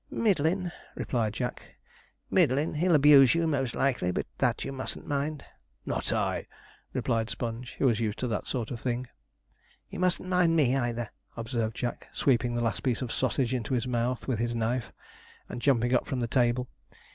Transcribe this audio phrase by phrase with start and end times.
[0.09, 1.75] 'Middlin',' replied Jack,
[2.31, 5.45] 'middlin'; he'll abuse you most likely, but that you mustn't mind.'
[5.85, 6.47] 'Not I,'
[6.91, 9.05] replied Sponge, who was used to that sort of thing.
[9.91, 13.85] 'You mustn't mind me either,' observed Jack, sweeping the last piece of sausage into his
[13.87, 14.91] mouth with his knife,
[15.47, 16.67] and jumping up from the table.